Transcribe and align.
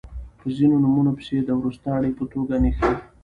په 0.39 0.47
ځینو 0.57 0.75
نومونو 0.83 1.11
پسې 1.17 1.37
د 1.41 1.49
وروستاړي 1.59 2.11
په 2.17 2.23
توګه 2.33 2.55
نښلی 2.63 2.97